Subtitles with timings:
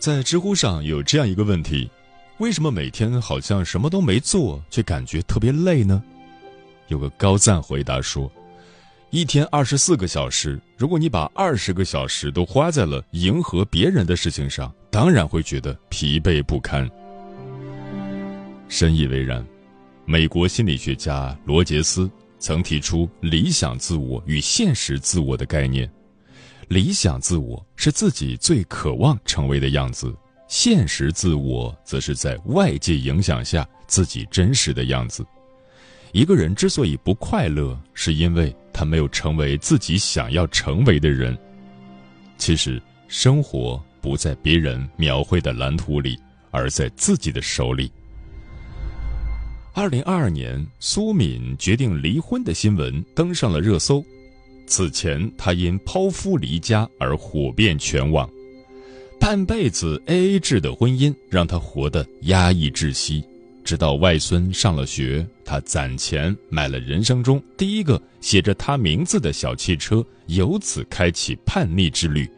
[0.00, 1.86] 在知乎上有这样一个问题：
[2.38, 6.02] 为什么每天好像什么都没做，却感觉特别累呢？
[6.88, 8.32] 有个高赞回答说：
[9.10, 16.88] 一天二十四个小时，如果你把二十个小时都花在了迎合别人的事情上，当然会觉得疲惫不堪。
[18.70, 19.46] 深以为然。
[20.06, 25.88] 美国心理学家罗杰斯曾提出“理想自我与现实自我”的概念。
[26.70, 30.14] 理想自我是自己最渴望成为的样子，
[30.46, 35.26] 现实自我则是在外界影响下自己真实的样子。
[36.12, 41.36] 一个人之所以不快乐，是因为他没有成为自己想要成为的人。
[42.38, 46.16] 其实，生活不在别人描绘的蓝图里，
[46.52, 47.90] 而在自己的手里。
[49.74, 54.04] 二零二二年，苏敏决定离婚的新闻登上了热搜。
[54.70, 58.30] 此前，他因抛夫离家而火遍全网，
[59.18, 63.24] 半辈子 A A 制的婚姻让他活得压抑窒息。
[63.64, 72.30] 直到外孙上了学，他攒钱买了人生中第一个写着他名字的小汽车，由此开启叛逆之旅。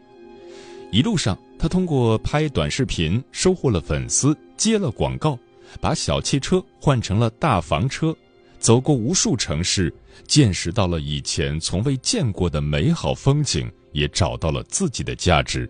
[0.91, 5.37] 一路上，他通过拍短视频收获了粉丝，接了广告，
[5.79, 8.15] 把小汽车换成了大房车。
[8.63, 9.93] 走过无数城市，
[10.25, 15.69] 见识到了以前从未见过的美好风景，也找到了自己的价值。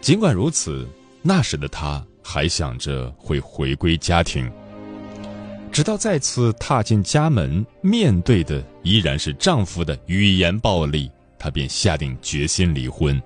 [0.00, 0.84] 尽管如此，
[1.22, 4.50] 那时的他还想着会回归家庭。
[5.70, 11.08] 直到再次踏进家门，面对的依然是丈夫的语言暴力，
[11.38, 13.22] 她便下定决心离婚。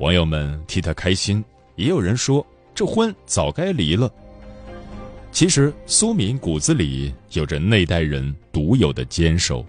[0.00, 4.10] 网友们替她开心，也有人说这婚早该离了。
[5.36, 9.62] 其实苏敏骨子里有着那代人独有的坚守，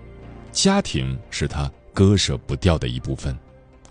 [0.53, 3.37] 家庭是他割舍不掉的一部分。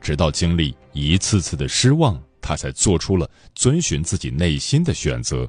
[0.00, 5.47] 直到经历一次次的失望，他才做出了遵循自己内心的选择。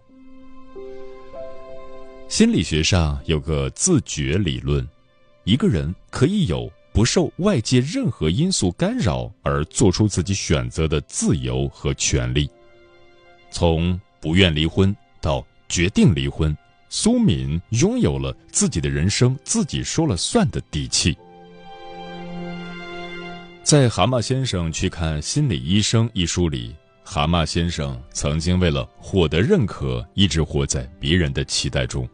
[2.28, 4.86] 心理学上有个自觉理论，
[5.46, 12.50] 一个人可以有不受外界任何因素干扰而做出自己选择的自由和权利。
[13.50, 15.42] 从不愿离婚到。
[15.70, 16.56] 决定离婚，
[16.90, 21.18] 苏敏拥有了自己的人生，自己说了算的底气。
[23.64, 26.74] 在《蛤蟆先生去看心理医生》一书里，
[27.04, 32.08] 蛤蟆先生曾经为了获得认可，一直活在别人的期待中。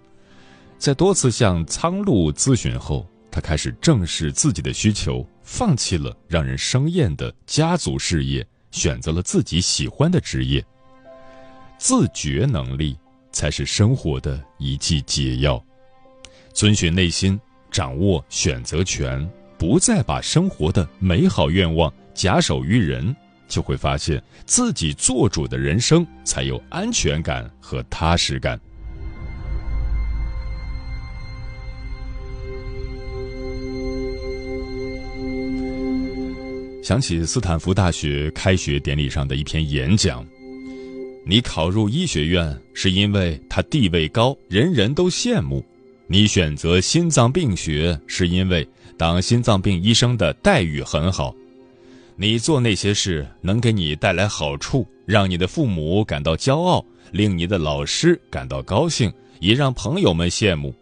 [0.80, 10.66] 在多次向苍鹭咨询后，他开始正视自己的需求，放弃了让人生厌的家族事业，选择了自己喜欢的职业。
[11.78, 12.98] 自觉能力。
[13.34, 15.62] 才是生活的一剂解药。
[16.54, 17.38] 遵循内心，
[17.70, 23.14] 掌握选择权，不再把生活的美好愿望假手于人，
[23.48, 28.58] 就会发现自己做主的人生才有安全感和踏实感。
[36.84, 40.24] 想起斯坦福大学开学典礼上的一篇演讲。
[41.26, 45.64] 你考入医学院是因为它地位高，人人都羡慕；
[46.08, 48.68] 你选择心脏病学是因为
[48.98, 51.34] 当心脏病医生的待遇很好。
[52.18, 60.76] 你做那些事能给你带来好处，让你的父母感到骄傲，令你的老师感到高兴，也让朋友们羡慕。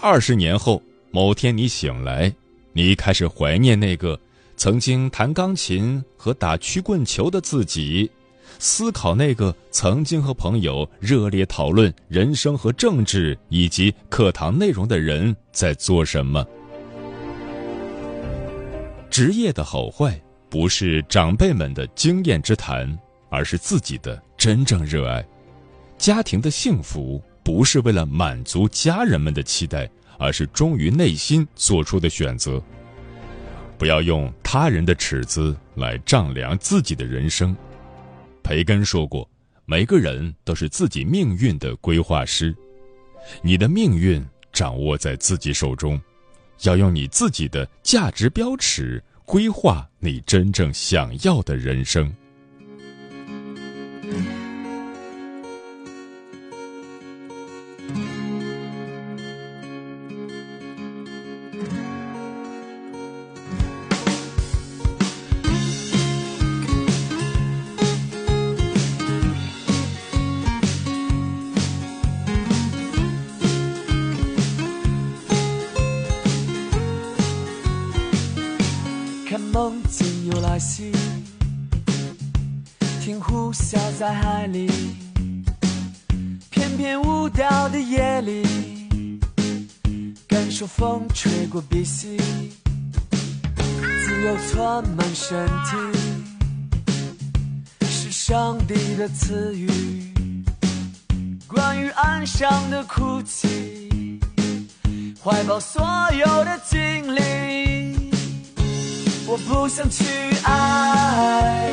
[0.00, 0.80] 二十年后，
[1.10, 2.32] 某天你醒来，
[2.72, 4.18] 你开始怀念那个
[4.56, 8.08] 曾经弹钢琴和打曲棍球的自己。
[8.60, 16.46] 思考那个曾经和朋友热烈讨论人生和政治以及课堂内容的人在做什么。
[19.08, 20.20] 职业的好坏
[20.50, 22.96] 不是长辈们的经验之谈，
[23.30, 25.22] 而是自己的真正热爱；
[25.96, 32.62] 家庭的幸福不是为了满足家人们的期待，而是忠于内心做出的选择。
[33.78, 37.56] 不要用他人的尺子来丈量自己的人生。
[38.42, 39.28] 培根说过
[39.64, 42.54] ：“每个人都是自己命运的规划师，
[43.42, 46.00] 你的命运掌握在自己手中。”
[46.64, 52.14] 要用你自己的价值标尺规划你真正想要的人生。
[79.30, 80.90] 看梦境又来袭，
[83.00, 84.68] 听呼啸在海里，
[86.50, 88.42] 翩翩舞蹈的夜里，
[90.26, 92.16] 感受风吹过鼻息，
[94.04, 95.76] 自由窜满身体，
[97.86, 99.70] 是上帝的赐予。
[101.46, 104.18] 关于岸上的哭泣，
[105.22, 105.86] 怀抱所
[106.18, 107.20] 有的经历，
[109.32, 110.04] 我不想去
[110.42, 111.70] 爱。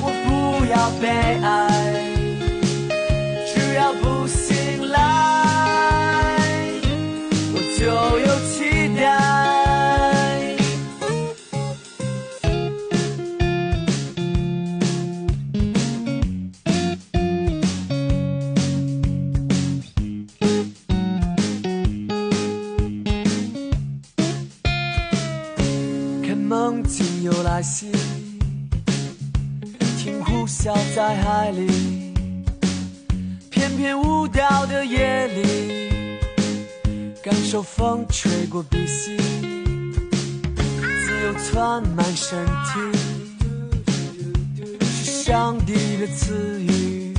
[0.00, 1.08] 我不要被
[1.42, 2.09] 爱，
[27.60, 27.92] 境又来袭。
[30.46, 32.12] 笑在海里，
[33.50, 36.18] 翩翩舞蹈的夜里，
[37.22, 39.22] 感受风吹过鼻息，自
[41.22, 42.52] 由窜满身体，
[44.82, 47.14] 是上帝的赐予。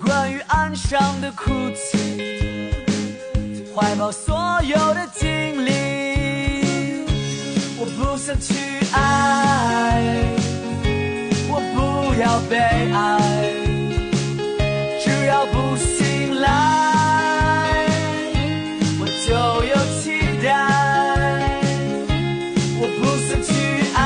[0.00, 1.98] 关于岸上的哭泣，
[3.76, 5.69] 怀抱所有的经历，
[8.30, 8.54] 我不想去
[8.92, 10.30] 爱。
[12.20, 13.18] 要被爱，
[15.02, 17.86] 只要不醒来，
[19.00, 19.32] 我就
[19.64, 20.48] 有期待。
[22.78, 23.50] 我不想去
[23.96, 23.98] 爱。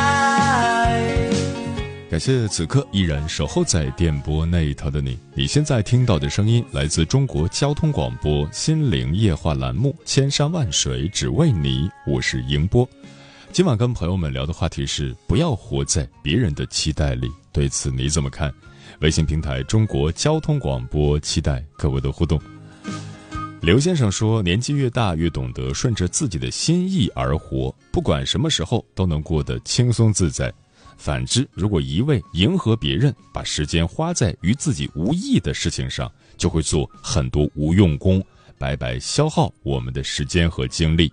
[2.08, 5.18] 感谢此刻依然守候在电波那一头的你。
[5.34, 12.88] 你现在听到的声音来自中国交通广播心灵夜话栏目《千山万水只为你》，我是迎波。
[13.54, 17.30] 今晚跟朋友们聊的话题是：不要活在别人的期待里。
[17.52, 18.52] 对此你怎么看？
[19.00, 22.36] 微信平台中国交通广播期待各位的互动。
[23.62, 30.52] 刘先生说：“年纪越大，越懂得顺着自己的心意而活，不管什么时候都能过得轻松自在。
[30.98, 38.20] 反之，如果一味迎合别人，把时间花在与自己无益的事情上，就会做很多无用功，
[38.58, 41.08] 白白消耗我们的时间和精力。”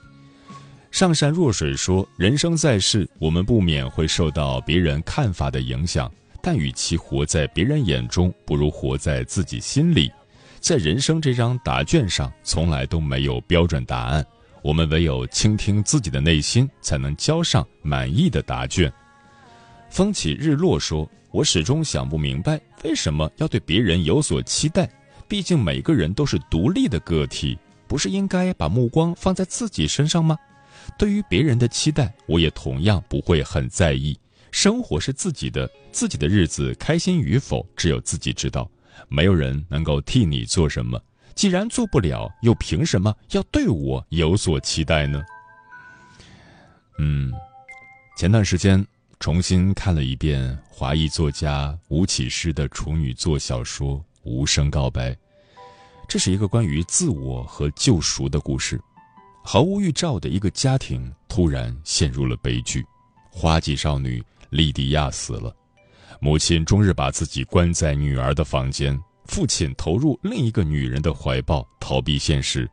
[0.91, 6.11] 上善若水说：“人生在世，我们不免会受到别人看法的影响。”
[6.43, 10.11] 但与其活在别人眼中，不如活在自己心里。
[10.59, 14.25] 在人生这张答卷上，从来都没有标准答案。
[14.63, 18.91] 我们唯有倾听自己的内心，才能交上满意的答卷。
[19.89, 24.89] 风起日落说：“我始终想不明白，为什么要对别人有所期待？
[25.27, 27.57] 毕竟每个人都是独立的个体，
[27.87, 30.35] 不是应该把目光放在自己身上吗？
[30.97, 34.17] 对于别人的期待，我也同样不会很在意。”
[34.51, 38.69] 生活是自己的，自己的日子开心与否，只有自己知道。
[39.07, 41.01] 没有人能够替你做什么。
[41.33, 45.23] 既然做不了，又凭什么要对我有所期待呢？
[46.99, 47.31] 嗯，
[48.17, 48.85] 前段时间
[49.19, 55.11] 重新看了一遍华裔作家吴启诗的处女作小说《无声告白》，
[56.09, 58.79] 这是一个关于自我和救赎的故事。
[59.43, 62.85] 毫无预兆的一个家庭突然陷入了悲剧，
[63.29, 64.23] 花季少女。
[64.49, 65.55] 莉迪亚死了，
[66.19, 72.69] 母亲终日把自己关在女儿的房间，父亲投入另一个女人的怀抱，逃避现实。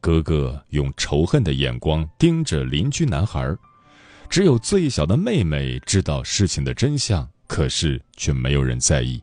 [0.00, 3.52] 哥哥用仇恨的眼光盯着邻居男孩，
[4.30, 9.20] 只有最小的妹妹知道事情的真相，可是却没有人在意。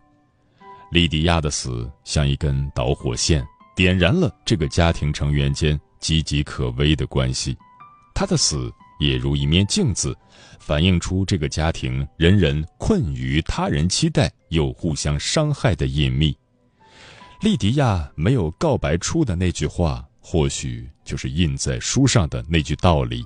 [0.91, 3.41] 莉迪亚的死像一根导火线，
[3.73, 7.57] 点燃了这个家庭成员间岌岌可危的关系。
[8.13, 10.15] 他的死也如一面镜子，
[10.59, 16.37] 反映出这个家庭人人困于他人期待又互相伤害的隐秘。
[17.41, 23.25] 莉迪亚没有告白出的那句话，或许就是印在书上的那句道理：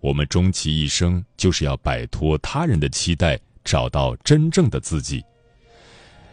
[0.00, 5.24] 我们终其一生，就是要摆脱他人的期待，找到真正的自己。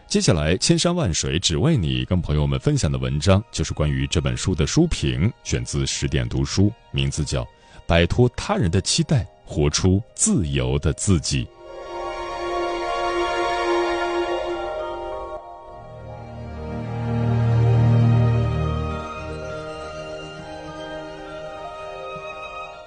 [0.08, 7.44] 接下来，千山万水只为你，跟朋友们分享的文章就是关于这本书的书评，选自十点读书，名字叫
[7.86, 11.44] 《摆脱他人的期待，活出自由的自己》。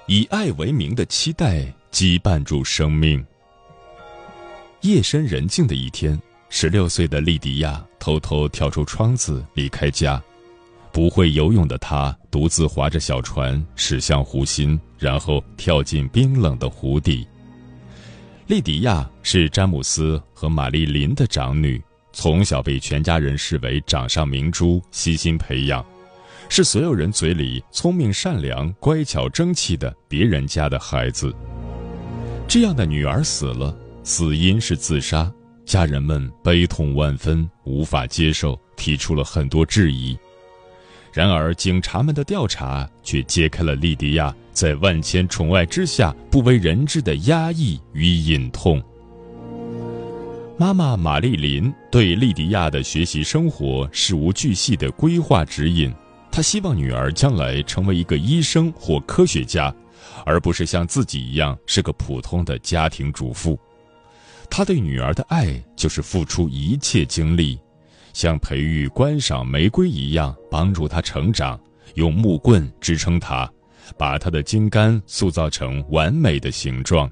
[0.08, 3.24] 以爱为名的期待羁绊住生命。
[4.82, 6.20] 夜深人静的一天。
[6.54, 10.22] 十六岁的莉迪亚偷偷跳出窗子离开家，
[10.92, 17.26] 不会游泳的她独自划着小船驶向湖心，然后跳进冰冷的湖底。
[18.48, 21.82] 莉迪亚是詹姆斯和玛丽琳的长女，
[22.12, 25.84] 从小被全家人视为掌上明珠，悉心培养，
[26.50, 31.34] 是所有人嘴里聪明、善良、乖巧、争气的别人家的孩子。
[32.46, 35.32] 这样的女儿死了，死因是自杀。
[35.72, 40.20] 家人们悲痛万分，无法接受，提出了很多质疑。
[41.14, 48.84] 然而，警察们的调查却揭开了莉迪亚在万千宠爱之下不为人知的压抑与隐痛。
[50.58, 55.90] 妈妈玛丽琳对莉迪亚的学习生活事无巨细的规划指引，
[56.30, 59.74] 她希望女儿将来成为一个医生或科学家，
[60.26, 63.58] 而不是像自己一样是个普通的家庭主妇。
[64.52, 67.58] 他对女儿的爱就是付出一切精力，
[68.12, 71.58] 像培育观赏玫瑰一样帮助她成长，
[71.96, 73.50] 用木棍支撑她，
[73.98, 77.10] 把她的茎干塑造成完美的形状。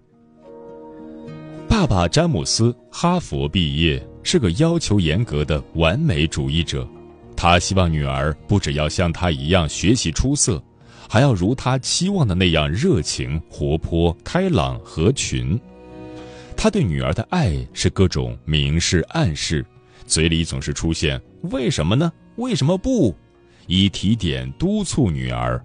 [1.69, 6.85] 爸爸詹姆斯哈佛毕业，是个要求严格的完美主义者，
[7.37, 10.61] 他希望女儿不只要像他一样学习出色，
[11.07, 15.57] 还要如他期望的那样热情、活泼、开朗、合群。
[16.61, 19.65] 他对女儿的爱是各种明示暗示，
[20.05, 21.17] 嘴里总是出现
[21.51, 22.11] “为什么呢？
[22.35, 23.15] 为什么不？”
[23.65, 25.63] 以提点督促女儿。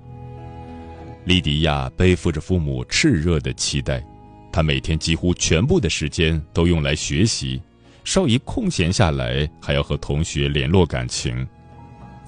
[1.24, 4.06] 莉迪亚背负着父母炽热的期待，
[4.52, 7.60] 她每天几乎全部的时间都用来学习，
[8.04, 11.44] 稍一空闲下来还要和同学联络感情。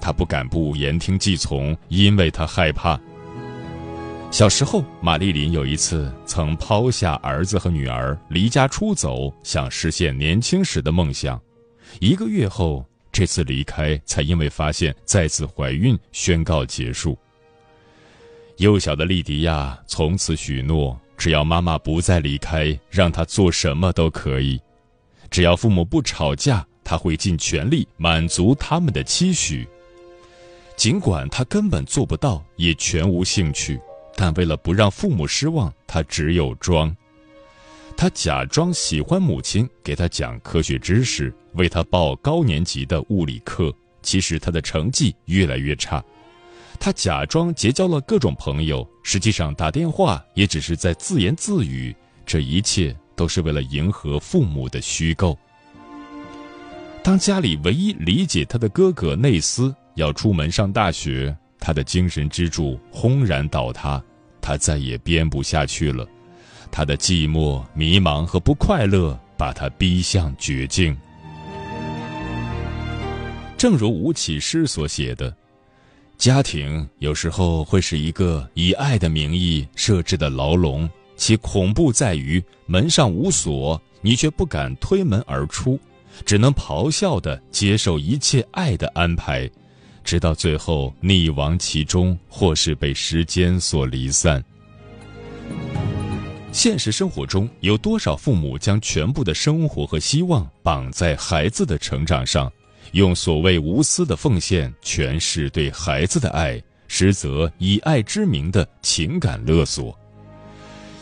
[0.01, 2.99] 她不敢不言听计从，因为她害怕。
[4.29, 11.41] 小时候，玛丽琳有一次曾抛下儿子和女儿离家出走，想实现年轻时的梦想。
[11.99, 17.17] 一个月后，这次离开才因为发现再次怀孕宣告结束。
[18.57, 24.59] 幼小的莉迪亚从此许诺，只要妈妈不再离开，让她做什么都可以；
[25.31, 29.67] 只要父母不吵架，她会尽全力满足他们的期许。
[30.75, 33.79] 尽管她根本做不到，也全无兴趣。
[34.19, 36.93] 但为了不让父母失望，他只有装。
[37.95, 43.71] 他假装喜欢母亲给他讲科学知识，为他报高年级的物理课。
[44.01, 46.03] 其实他的成绩越来越差。
[46.79, 51.95] 他假装结交了各种朋友，实际上打电话也只是在自言自语。
[52.25, 55.37] 这一切都是为了迎合父母的虚构。
[57.03, 61.35] 当家里唯一理解他的哥哥内斯要出门上大学。
[61.59, 64.01] 他的精神支柱轰然倒塌，
[64.47, 66.07] 他再也编不下去了。
[66.71, 70.95] 他的寂寞、迷茫和不快乐把他逼向绝境。
[73.57, 75.35] 正如吴启诗所写的
[76.17, 85.77] ：“家庭有时候会是一个以爱的名义设置的牢笼，其恐怖在于门上无锁，你却不敢推门而出，
[86.25, 89.49] 只能咆哮地接受一切爱的安排。”
[90.07, 94.41] 直到最后溺亡其中，或是被时间所离散。
[96.53, 102.49] 现实生活中，有多少父母将全部的生活和希望绑在孩子的成长上，
[102.93, 109.93] 用所谓无私的奉献诠释对孩子的爱，实则以爱之名的情感勒索？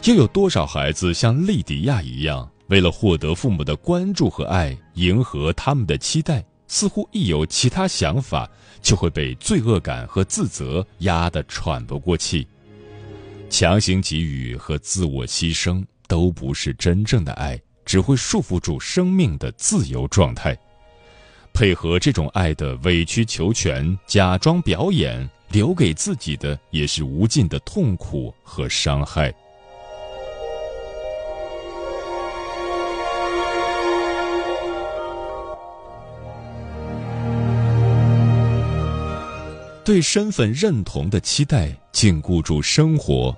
[0.06, 6.44] 又有多少孩子像莉迪亚一样，为了获得父母的关注和爱，迎合他们的期待？
[6.68, 8.50] 似乎一有其他想法，
[8.82, 12.48] 就会被罪恶感和自责压得喘不过气。
[13.50, 20.58] 强行给予和自我牺牲都不是真正的爱，只会束缚住生命的自由状态。
[21.54, 29.34] 配合这种爱的委曲求全、假装表演，留给自己的也是无尽的痛苦和伤害。
[39.86, 43.38] 对身份认同的期待禁锢住生活。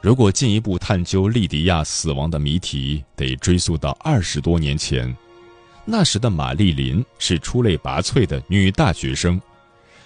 [0.00, 5.16] 如果进一步探究莉迪亚死亡的谜题，得追溯到二十多年前。
[5.84, 9.40] 那时的玛丽琳是出类拔萃的女大学生，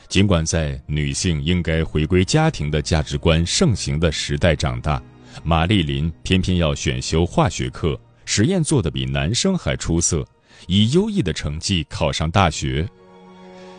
[0.09, 5.03] 尽管在女性应该回归家庭的价值观盛行的时代长大，
[5.43, 10.23] 玛丽琳偏偏要选修化学课，实验做得比男生还出色，
[10.67, 12.87] 以优异的成绩考上大学。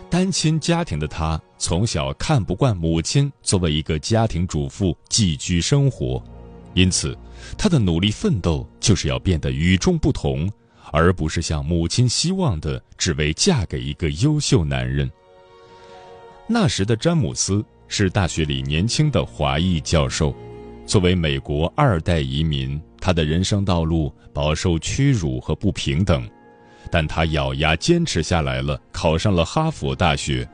[0.10, 6.24] 单亲家庭的他，从小看不惯母亲作为一个家庭主妇寄居生活，
[6.74, 7.18] 因此，
[7.58, 10.50] 他的努力奋斗就是要变得与众不同，
[10.92, 15.10] 而不是像母亲希望的，只为嫁给一个优秀男人。
[16.48, 20.34] 那时的詹姆斯是大学里年轻的华裔教授，
[20.86, 26.26] 作为美国二代移民，他的人生道路饱受屈辱和不平等。
[26.92, 30.48] 但他咬牙坚持下来了，考上了哈佛大学。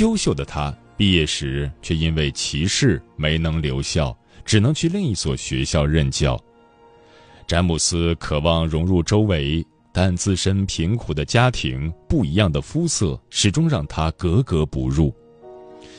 [0.00, 6.38] 优秀的他毕业时却因为歧视没能留校，只能去另一所学校任教。
[7.46, 15.14] 詹姆斯渴望融入周围，但自身贫苦的家庭、不一样的肤色始终让他格格不入。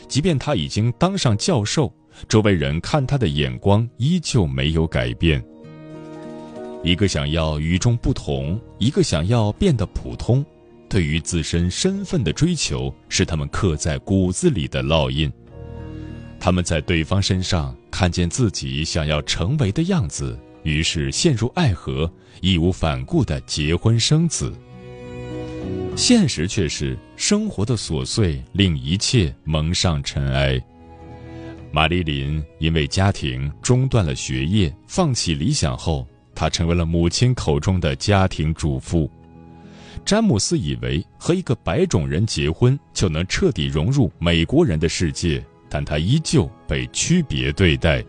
[0.07, 1.93] 即便他已经当上教授，
[2.27, 5.43] 周围人看他的眼光依旧没有改变。
[6.85, 10.45] 一个想要与众不同，一个想要变得普通，
[10.87, 15.29] 对于自身身份的追求是他们刻在骨子里的烙印。
[16.39, 24.53] 他们在对方身上看见自己想要成为的样子，于是陷入爱河，义无反顾地结婚生子。
[25.95, 30.61] 现实却是生活的琐碎令一切蒙上尘埃。
[31.71, 36.07] 玛丽琳因为家庭中断了学业，放弃理想后。
[36.35, 39.09] 他成为了母亲口中的家庭主妇。
[40.03, 48.03] 詹姆斯以为和一个白种人结婚就能彻底融入美国人的世界，但他依旧被区别对待。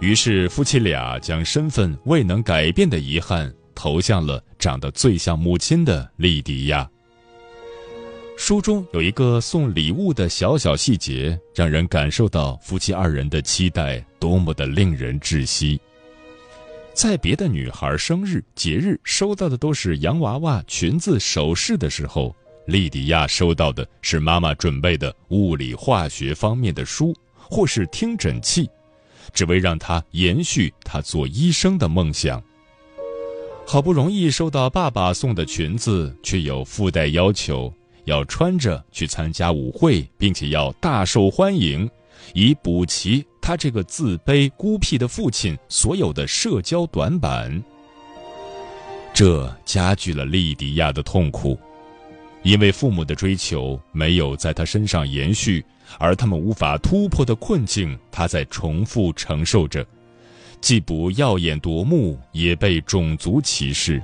[0.00, 6.88] 于是，夫妻俩将身份未能改变的遗憾投向了长得最像母亲的莉迪亚。
[8.36, 15.80] 书中有一个送礼物的小小细节，让人感受到夫妻二人的期待多么的令人窒息。
[16.94, 22.34] 在别的女孩生日、节日收到的都是洋娃娃、裙子、首饰的时候，
[22.66, 28.68] 莉迪亚收到的是妈妈准备的物理、化学方面的书，或是听诊器，
[29.32, 32.42] 只为让她延续她做医生的梦想。
[33.66, 37.72] 好不容易收到爸爸送的裙子，却有附带要求，
[38.04, 41.88] 要穿着去参加舞会，并且要大受欢迎，
[42.34, 43.24] 以补齐。
[43.42, 47.60] 他这个自卑孤僻的父亲所有的社交短板，
[49.12, 51.58] 这加剧了莉迪亚的痛苦，
[52.44, 55.62] 因为父母的追求没有在他身上延续，
[55.98, 59.84] 而他们无法突破的困境，他在重复承受着，
[60.60, 64.00] 既不耀眼夺目，也被种族歧视。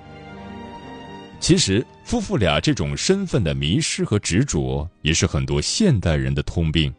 [1.38, 6.92] 其实，夫妇俩这种身份的迷失和执着，也是很多现代人的通病。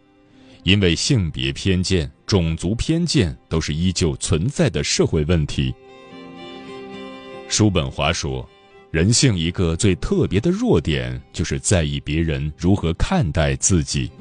[0.64, 5.74] 因为性别偏见、种族偏见都是依旧存在的社会问题。
[7.48, 8.48] 叔本华说，
[8.92, 14.12] 人性一个最特别的弱点，就是在意别人如何看待自己。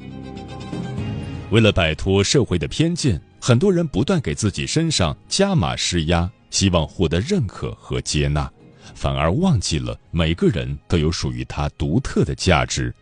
[1.51, 8.51] 为了摆脱社会的偏见，很多人不断给自己身上加码施压，希望获得认可和接纳，
[8.95, 12.93] 反而忘记了每个人都有属于他独特的价值。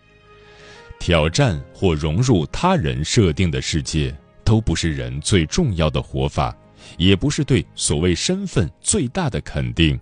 [1.00, 6.56] 挑战或融入他人设定的世界，都不是人最重要的活法，
[6.98, 10.00] 也不是对所谓身份最大的肯定。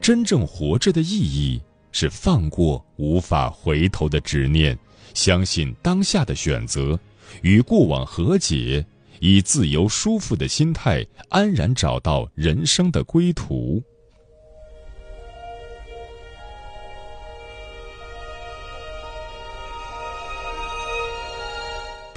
[0.00, 1.60] 真正活着的意义
[1.92, 4.76] 是放过无法回头的执念，
[5.14, 6.98] 相信当下的选择，
[7.42, 8.84] 与过往和解，
[9.20, 13.82] 以自由舒服的心态安然找到人生的归途。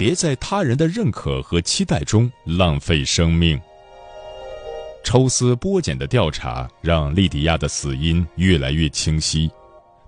[0.00, 3.60] 别在他人的认可和期待中浪费生命。
[5.04, 9.50] 抽丝剥茧的调查让莉迪亚的死因越来越清晰，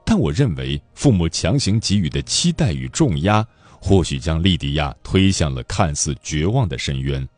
[0.02, 3.46] 但我认为父母强行给予的期待与重压，
[3.83, 7.28] 或许将莉迪亚推向了看似绝望的深渊，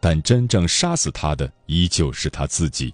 [0.00, 2.90] 但真正杀死他的依旧是他自己。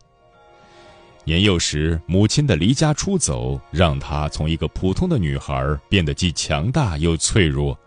[1.22, 7.78] 年幼时，母亲的离家出走，让她从一个普通的女孩变得既强大又脆弱。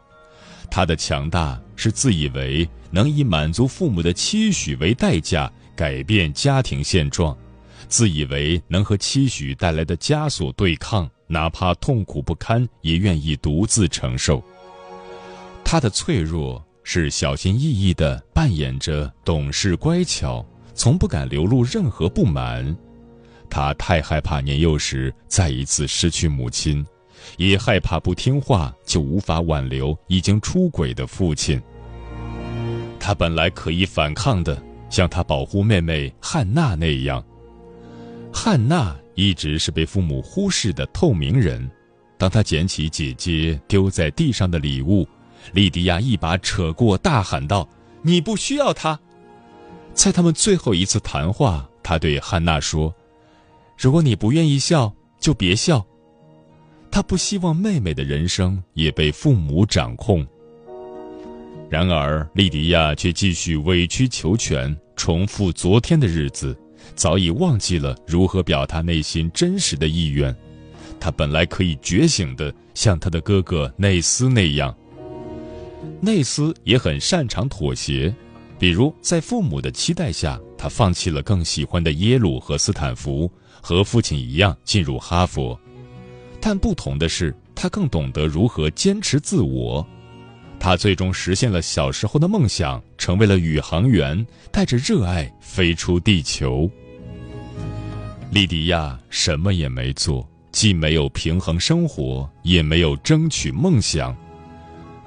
[0.72, 7.38] 他的强大是自以为能以满足父母的期许为代价改变家庭现状，
[7.88, 14.44] 自以为能和期许带来的枷锁对抗，哪怕痛苦不堪也愿意独自承受。
[15.64, 22.76] 他的脆弱是小心翼翼地扮演着懂事乖巧，从不敢流露任何不满。
[23.50, 26.86] 他太害怕年幼时再一次失去母亲，
[27.38, 31.62] 也害怕不听话就无法挽留已经出轨的父亲。
[33.00, 37.24] 他本来可以反抗的，像他保护妹妹汉娜那样。
[38.32, 41.70] 汉娜一直是被父母忽视的透明人。
[42.18, 45.08] 当他捡起姐姐丢在地上的礼物，
[45.54, 47.68] 莉迪亚一把扯过，大喊道
[48.04, 49.00] ：“你不需要他！”
[49.96, 52.94] 在他们最后一次谈话，他对汉娜说。
[53.78, 55.86] 如果你不愿意笑，就别笑。
[56.92, 60.26] 他不希望妹妹的人生也被父母掌控。
[61.70, 66.58] 然而，莉迪亚却继续委曲求全，重复昨天的日子，
[66.96, 70.36] 早已忘记了如何表达内心真实的意愿。
[71.00, 74.76] 他本来可以觉醒的，像他的哥哥内斯那样。
[76.02, 78.14] 内斯也很擅长妥协，
[78.58, 83.32] 比如在父母的期待下，他放弃了更喜欢的耶鲁和斯坦福。
[83.62, 85.60] 和父亲一样进入哈佛，
[86.42, 89.86] 但不同的是，他更懂得如何坚持自我。
[90.60, 96.70] 他最终实现了小时候的梦想，成为了宇航员，带着热爱飞出地球。
[98.32, 104.16] 莉迪亚什么也没做，既没有平衡生活，也没有争取梦想。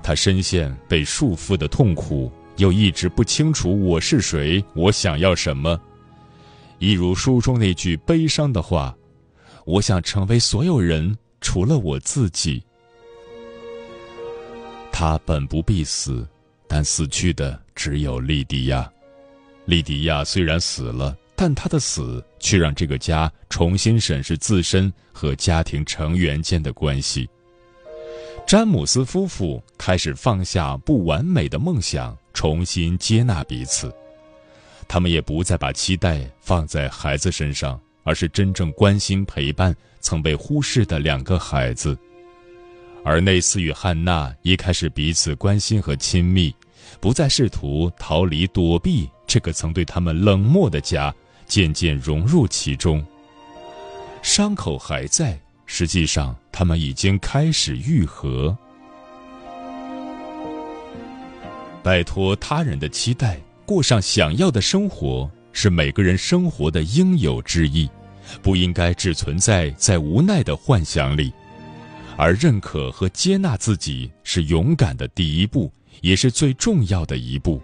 [0.03, 5.81] 他深陷被束缚的痛苦，又一直不清楚我是谁，我想要什么。
[6.79, 8.97] 一如书中那句悲伤的话
[9.64, 12.62] ：“我想成为所有人，除了我自己。”
[14.90, 16.26] 他本不必死，
[16.66, 18.90] 但死去的只有莉迪亚。
[19.64, 27.28] 莉迪亚虽然死了，但她的死却让这个家重新审视自身和家庭成员间的关系。
[28.46, 33.92] 詹姆斯夫妇开始放下不完美的梦想，重新接纳彼此。
[34.88, 41.97] 他们也不再把期待放在孩子身上，而是真正关心陪伴曾被忽视的两个孩子。
[43.05, 46.55] 而内斯与汉娜一开始彼此关心和亲密，
[47.01, 51.15] 不再试图逃离躲避这个曾对他们冷漠的家，
[51.47, 53.05] 渐渐融入其中。
[54.23, 58.57] 伤口还在，实际上他们已经开始愈合。
[61.83, 63.41] 摆脱他人的期待。
[63.65, 67.88] 过上想要的生活是每个人生活的应有之义，
[68.43, 71.33] 不应该只存在在无奈的幻想里。
[72.17, 77.61] 而认可和接纳自己是勇敢的第一步，也是最重要的一步。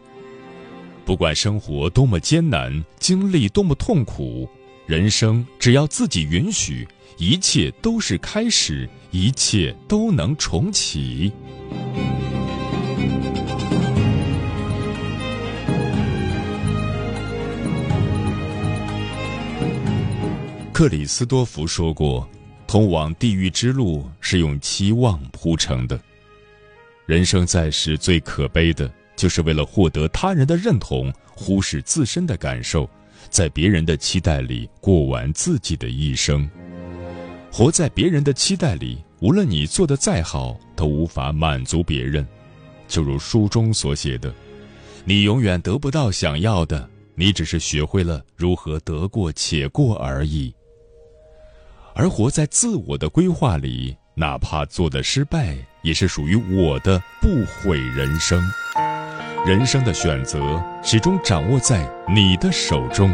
[1.05, 4.49] 不管生活多么艰难，经历多么痛苦，
[4.87, 6.87] 人生只要自己允许，
[7.19, 11.33] 一切都是开始，一切都能重启。
[20.79, 22.25] 克里斯多福说过
[22.69, 26.01] ：“通往地狱之路是用期望铺成的。
[27.05, 32.89] 人生在世最可悲的，就是为了获得他人的认同，忽视自身的感受，
[33.29, 36.49] 在别人的期待里过完自己的一生。
[37.51, 42.25] 活在别人的期待里，无论你做的再好，都无法满足别人。
[42.87, 44.33] 就如书中所写的，
[45.05, 50.55] 你永远得不到想要的，你只是学会了如何得过且过而已。”
[51.99, 58.41] 而活在自我的规划里，哪怕做的失败，也是属于我的不悔人生。
[59.45, 63.11] 人生的选择始终掌握在你的手中。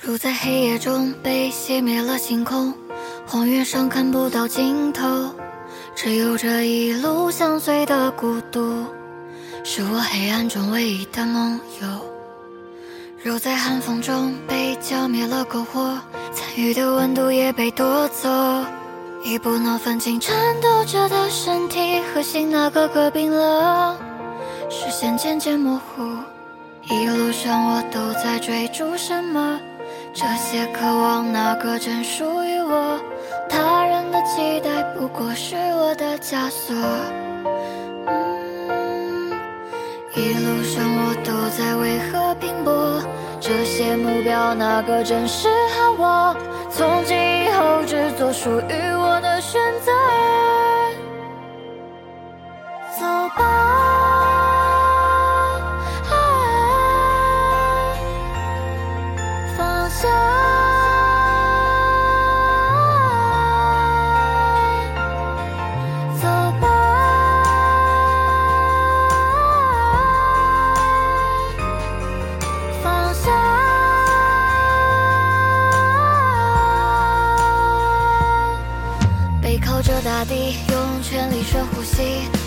[0.00, 2.72] 如在黑夜中被熄灭了星空，
[3.26, 5.06] 荒原上看不到尽头，
[5.94, 8.86] 只有这一路相随的孤独。
[9.72, 11.88] 是我黑暗中唯一的梦游，
[13.22, 15.96] 如在寒风中被浇灭了篝火，
[16.34, 18.28] 参与的温度也被夺走，
[19.22, 23.96] 已不能分清颤抖着的身体和心那个个冰冷，
[24.68, 26.02] 视线渐渐模糊，
[26.92, 29.60] 一路上我都在追逐什么？
[30.12, 32.98] 这些渴望哪个真属于我？
[33.48, 36.74] 他人的期待不过是我的枷锁。
[40.14, 43.02] 一路上我都在为何拼搏？
[43.40, 46.36] 这些目标哪个真适合我？
[46.70, 49.92] 从今以后只做属于我的选择。
[52.98, 53.69] 走吧。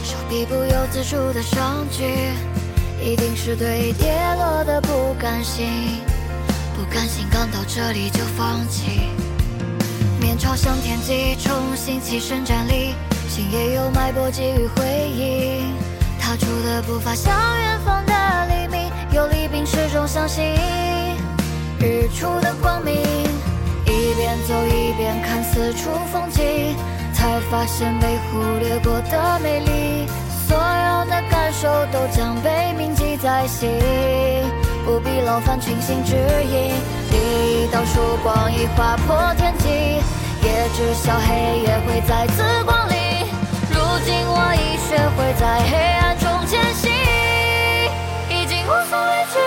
[0.03, 2.03] 手臂不由自主的上举，
[3.01, 5.67] 一定是对跌落的不甘心，
[6.75, 9.01] 不甘心刚到这里就放弃。
[10.19, 12.95] 面朝向天际，重新起身站立，
[13.27, 15.73] 心也有脉搏，给予回应。
[16.19, 18.13] 踏出的步伐，向远方的
[18.47, 20.45] 黎明，有力并始终相信
[21.79, 22.93] 日出的光明。
[23.85, 26.75] 一边走一边看四处风景，
[27.23, 30.05] 才发现被忽略过的美丽。
[30.45, 33.71] 所有的感受都将被铭记在心，
[34.85, 36.73] 不必劳烦群星指引。
[37.09, 39.69] 第一道曙光已划破天际，
[40.43, 42.97] 也知晓黑夜会再次光临。
[43.71, 46.91] 如今我已学会在黑暗中前行，
[48.27, 49.39] 已经无所畏惧，